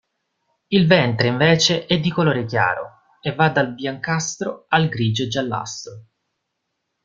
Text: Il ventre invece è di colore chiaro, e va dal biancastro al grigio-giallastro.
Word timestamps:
Il 0.69 0.87
ventre 0.87 1.27
invece 1.27 1.85
è 1.85 1.99
di 1.99 2.09
colore 2.09 2.45
chiaro, 2.45 3.01
e 3.21 3.35
va 3.35 3.49
dal 3.49 3.75
biancastro 3.75 4.65
al 4.69 4.89
grigio-giallastro. 4.89 6.07